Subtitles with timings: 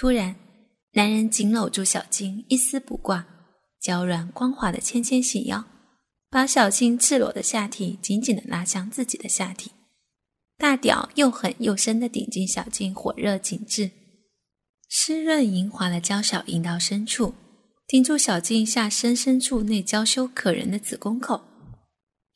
[0.00, 0.36] 突然，
[0.92, 3.26] 男人紧搂住小静，一丝不挂，
[3.80, 5.64] 娇软光滑的纤纤细腰，
[6.30, 9.72] 把小静赤裸的下体紧紧的拉向自己的下体，
[10.56, 13.90] 大屌又狠又深的顶进小静火热紧致、
[14.88, 17.34] 湿润莹滑的娇小阴道深处，
[17.88, 21.42] 顶住小静下身深处那娇羞可人的子宫口，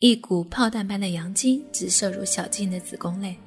[0.00, 3.38] 一股炮弹般的阳精直射入小静的子宫内。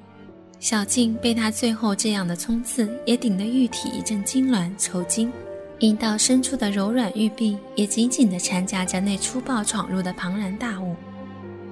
[0.66, 5.32] 小静被他最后这样的冲刺，也顶得玉体一阵痉挛抽筋，
[5.78, 10.96] 阴道深处的柔软玉臂也紧紧地缠夹着那粗暴闯入的庞然大物，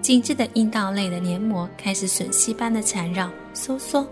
[0.01, 4.07] 紧致的阴道内的黏膜开始吮吸般的缠绕收缩。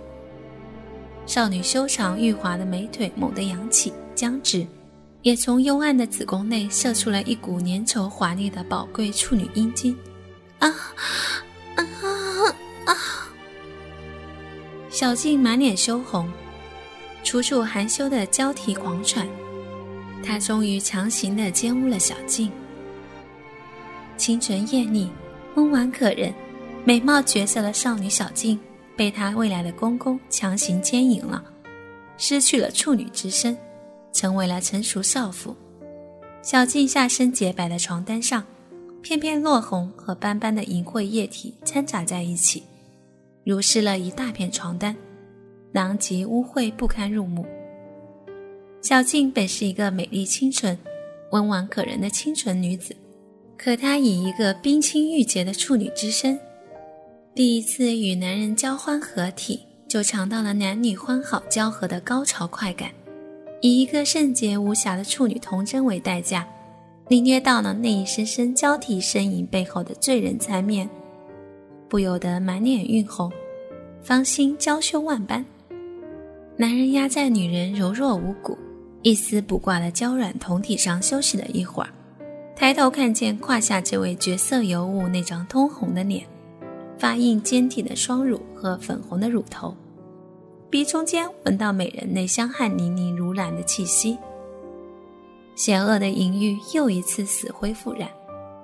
[1.26, 4.66] 少女修长玉滑的美腿猛地扬起僵直，
[5.22, 9.96] 也从幽暗的子宫内射出了一股粘稠华丽的宝贵处女阴茎。
[10.58, 10.68] 啊
[11.76, 11.86] 啊
[12.86, 12.96] 啊！
[15.02, 16.30] 小静满脸羞红，
[17.24, 19.26] 楚楚含羞的交替狂喘。
[20.24, 22.52] 他终于强行的奸污了小静。
[24.16, 25.10] 清纯艳丽、
[25.56, 26.32] 温婉可人、
[26.84, 28.56] 美貌绝色的少女小静，
[28.96, 31.42] 被他未来的公公强行奸淫了，
[32.16, 33.58] 失去了处女之身，
[34.12, 35.56] 成为了成熟少妇。
[36.42, 38.44] 小静下身洁白的床单上，
[39.02, 42.62] 片片落红和斑斑的淫秽液体掺杂在一起。
[43.44, 44.96] 如湿了一大片床单，
[45.72, 47.44] 狼藉污秽不堪入目。
[48.80, 50.78] 小静本是一个美丽清纯、
[51.32, 52.94] 温婉可人的清纯女子，
[53.56, 56.38] 可她以一个冰清玉洁的处女之身，
[57.34, 62.90] 第一次与男人交欢合体，就尝到了男女欢好交合的高潮快感，
[63.60, 66.46] 以一个圣洁无瑕的处女童真为代价，
[67.08, 70.88] 领略到了那一声声交替呻吟背后的醉人缠绵。
[71.92, 73.30] 不由得满脸晕红，
[74.02, 75.44] 芳心娇羞万般。
[76.56, 78.56] 男人压在女人柔弱无骨、
[79.02, 81.90] 一丝不挂的娇软酮体上休息了一会儿，
[82.56, 86.24] 抬头看见胯下这位绝色尤物那张通红的脸，
[86.98, 89.76] 发硬坚挺的双乳和粉红的乳头，
[90.70, 94.16] 鼻中间闻到美人那香汗淋漓如兰的气息，
[95.54, 98.08] 邪恶的淫欲又一次死灰复燃。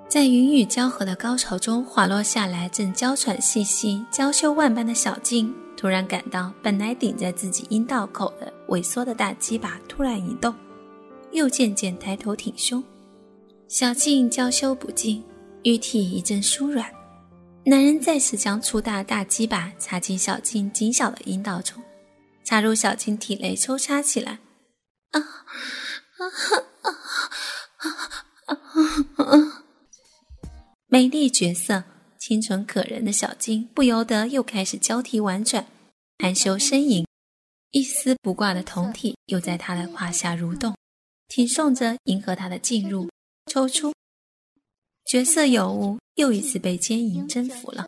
[0.09, 10.51] 在云雨交合的高潮中滑落下来，正娇喘细细、娇羞万般的小静，突然感到本来顶在自己阴道口的萎缩的大鸡巴突然一动，
[11.31, 12.83] 又渐渐抬头挺胸。
[13.67, 15.23] 小静娇羞不尽，
[15.61, 16.89] 玉体一阵酥软，
[17.63, 21.79] 男人再次将粗大大鸡巴插进小静紧小的阴道中，
[22.43, 24.39] 插入小静体内抽插起来。
[25.11, 25.21] 啊啊
[26.17, 26.25] 啊
[27.77, 27.89] 啊
[28.47, 28.55] 啊
[29.17, 29.48] 啊！
[30.91, 31.83] 美丽绝色、
[32.17, 35.67] 清纯可人的小静不由得又开始交替婉转、
[36.17, 37.05] 含羞呻吟，
[37.69, 40.75] 一丝不挂的酮体又在她的胯下蠕动，
[41.27, 43.07] 挺送着迎合她的进入、
[43.45, 43.93] 抽出。
[45.05, 47.85] 角色尤物又一次被奸淫征服了。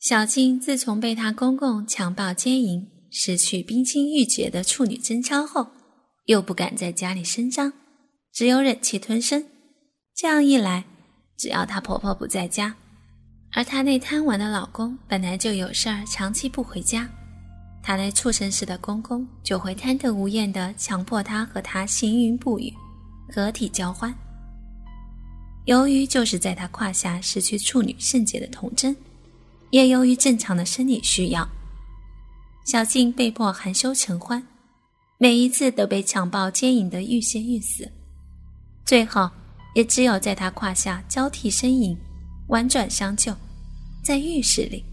[0.00, 5.72] 小静自从被她公公强暴奸淫，失去冰清玉洁的处女贞操后，
[6.24, 7.74] 又不敢在家里声张，
[8.32, 9.46] 只有忍气吞声。
[10.16, 10.86] 这样一来，
[11.42, 12.72] 只要她婆婆不在家，
[13.50, 17.08] 而她那贪玩的老公本来就有事儿，长期不回家，
[17.82, 22.72] 她那畜生似的公公就会贪得无厌地强迫她和他行云布雨，
[23.28, 24.14] 合体交欢。
[25.64, 28.94] 由于就是在她胯下失去处女圣洁的童真，
[29.70, 31.44] 也由于正常的生理需要，
[32.64, 34.40] 小静被迫含羞成欢，
[35.18, 37.90] 每一次都被强暴奸淫得欲仙欲死，
[38.84, 39.28] 最后。
[39.74, 41.96] 也只有在他胯下交替呻吟，
[42.48, 43.34] 婉转相救，
[44.04, 44.84] 在浴室里、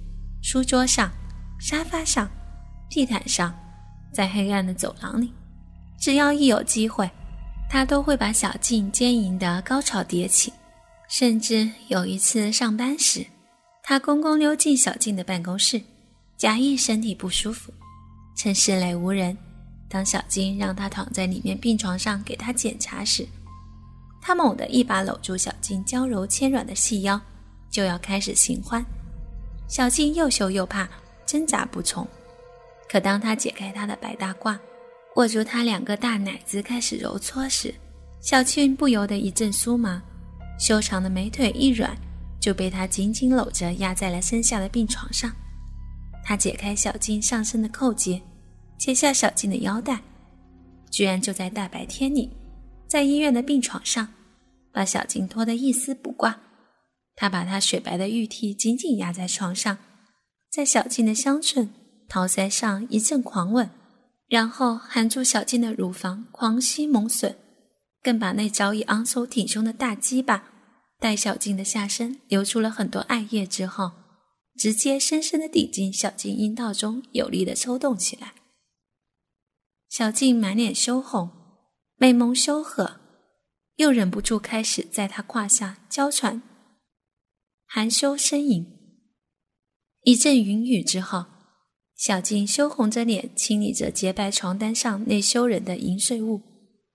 [0.41, 1.11] 书桌上、
[1.59, 2.29] 沙发上、
[2.89, 3.53] 地毯上，
[4.13, 5.33] 在黑暗的走廊里，
[5.99, 7.09] 只要一有机会，
[7.69, 10.53] 他都会把小静奸淫的高潮迭起。
[11.09, 13.25] 甚至有一次上班时，
[13.81, 15.81] 他公公溜进小静的办公室，
[16.37, 17.73] 假意身体不舒服，
[18.37, 19.35] 趁室内无人，
[19.89, 23.27] 当小静让他躺在里面病床上给他检查时。
[24.29, 27.19] 他猛地一把搂住小静娇柔纤软的细腰，
[27.71, 28.85] 就要开始行欢。
[29.67, 30.87] 小静又羞又怕，
[31.25, 32.07] 挣扎不从。
[32.87, 34.55] 可当他解开她的白大褂，
[35.15, 37.73] 握住她两个大奶子开始揉搓时，
[38.21, 39.99] 小静不由得一阵酥麻，
[40.59, 41.97] 修长的美腿一软，
[42.39, 45.31] 就被他紧紧搂着压在了身下的病床上。
[46.23, 48.21] 他解开小静上身的扣结，
[48.77, 49.99] 解下小静的腰带，
[50.91, 52.29] 居然就在大白天里。
[52.87, 54.07] 在医院的病床上，
[54.79, 56.39] 把小静拖得一丝不挂。
[57.13, 59.77] 他把她雪白的玉体紧紧压在床上，
[60.49, 61.73] 在小静的香唇、
[62.07, 63.69] 桃腮上一阵狂吻，
[64.29, 67.35] 然后含住小静的乳房狂吸猛吮，
[68.01, 70.45] 更把那早已昂首挺胸的大鸡巴，
[70.97, 73.91] 待小静的下身流出了很多艾叶之后，
[74.57, 78.33] 直接深深的顶进小静阴道中，有力的抽动起来。
[79.89, 81.29] 小静满脸羞红，
[81.97, 82.98] 美眸羞涩，
[83.79, 86.41] 又忍不住开始在他胯下娇喘、
[87.65, 88.67] 含羞呻吟。
[90.03, 91.27] 一阵云雨之后，
[91.95, 96.41] 小静羞红着脸，清理着洁白床单上那羞人的淫秽物。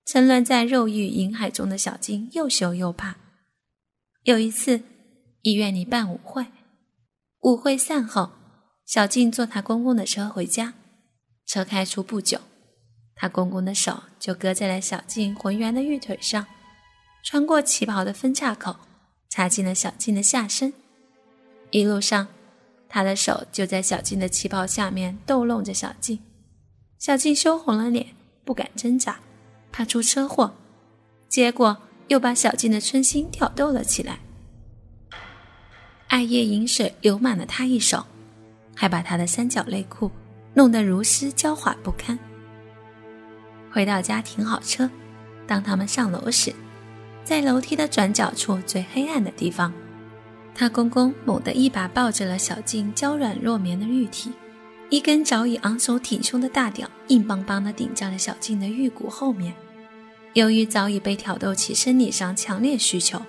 [0.05, 3.15] 沉沦在肉欲淫海中的小静又羞又怕。
[4.21, 4.83] 有一次，
[5.41, 6.45] 医院里办舞会，
[7.39, 8.29] 舞会散后，
[8.85, 10.75] 小静坐她公公的车回家。
[11.47, 12.39] 车开出不久。
[13.15, 16.45] 她公公的手就搁在了小静浑圆的玉腿上，
[17.25, 18.75] 穿过旗袍的分叉口，
[19.29, 20.71] 插进了小静的下身。
[21.71, 22.27] 一路上，
[22.87, 26.19] 他的手就在小静的旗袍下面逗弄着小静。
[26.99, 28.05] 小静羞红了脸，
[28.45, 29.19] 不敢挣扎，
[29.71, 30.53] 怕出车祸。
[31.27, 31.75] 结果
[32.09, 34.19] 又把小静的春心挑逗了起来。
[36.09, 38.05] 艾叶饮水流满了他一手，
[38.75, 40.11] 还把他的三角内裤
[40.53, 42.17] 弄得如丝娇滑不堪。
[43.71, 44.87] 回到家停好车，
[45.47, 46.53] 当他们上楼时，
[47.25, 49.73] 在楼梯的转角处最黑暗的地方，
[50.53, 54.31] 他公公猛地一把抱着了小静娇软若绵的玉体，
[54.91, 59.55] 一根早已昂首挺胸的大屌硬邦邦地顶在了小静的玉骨后面。
[60.33, 63.19] 由于早已被挑逗起生理上强烈需求，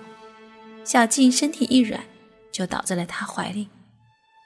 [0.83, 2.03] 小静身体一软，
[2.51, 3.67] 就倒在了他怀里。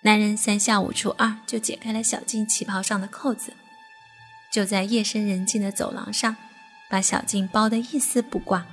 [0.04, 3.52] 男人三下五除二就解开了小静旗袍上的扣子。
[4.52, 6.36] 就在夜深人静的走廊上，
[6.90, 8.66] 把小静包得一丝不挂。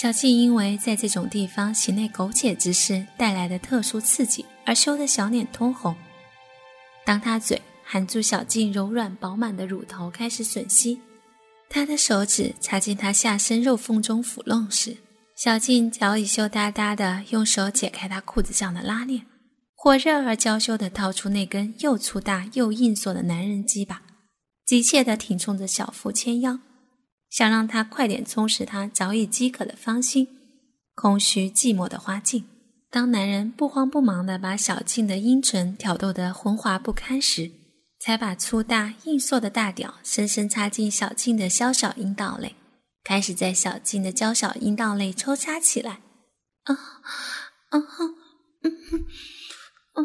[0.00, 5.92] 小静因为在这种地方行内苟且之事带来的特殊刺激，而羞得小脸通红。
[7.04, 11.00] 当他嘴含住小静柔软饱满的乳头开始吮吸，
[11.68, 14.96] 他的手指插进她下身肉缝中抚弄时，
[15.34, 19.26] 小静早已羞答答地用手解开他裤子上的拉链，
[19.74, 24.02] 火热而娇羞地掏出那根又粗大又硬索的男人鸡巴。
[24.64, 26.60] 急切地挺冲着小腹纤腰，
[27.30, 30.28] 想让他快点充实他早已饥渴的芳心，
[30.94, 32.46] 空虚寂寞的花境。
[32.90, 37.50] 当男人不慌不忙地把小静的阴唇挑逗得浑滑不堪时，
[38.00, 42.54] 才把粗大硬硕的大屌深深插进小静的小小阴道内，
[43.04, 46.00] 开始在小静的娇小阴道内抽插起来。
[46.64, 46.74] 啊
[47.70, 47.78] 啊
[48.62, 48.72] 嗯
[49.92, 50.04] 啊！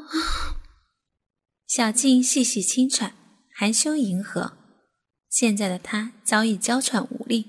[1.67, 3.15] 小静细细轻喘。
[3.55, 4.57] 含羞迎合，
[5.33, 7.47] 现在的他早已娇喘无力，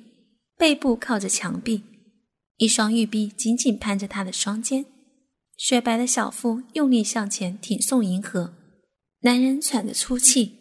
[0.56, 1.82] 背部靠着墙壁，
[2.56, 4.86] 一双玉臂紧紧攀着他的双肩，
[5.58, 8.54] 雪白的小腹用力向前挺送迎合。
[9.20, 10.54] 男人喘着粗气，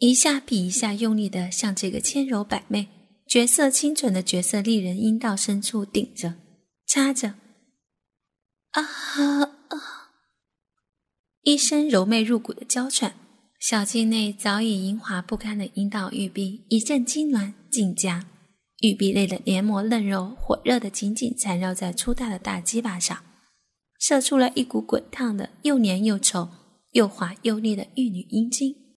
[0.00, 2.86] 一下比一下用力的向这个纤柔百媚、
[3.26, 6.34] 绝色清纯的绝色丽人阴道深处顶着、
[6.86, 7.36] 插着。
[8.72, 8.82] 啊
[9.68, 10.10] 啊！
[11.40, 13.14] 一声柔媚入骨的娇喘。
[13.68, 18.24] 小径内早已莹滑不堪的阴道玉壁一阵痉挛紧夹，
[18.78, 23.24] 玉壁内的黏膜嫩肉火热的紧紧缠绕在粗大的大鸡巴上，
[23.98, 26.48] 射出了一股滚烫的又粘又稠、
[26.92, 28.76] 又滑又腻的玉女阴茎。